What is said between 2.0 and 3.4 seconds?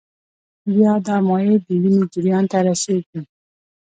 جریان ته رسېږي.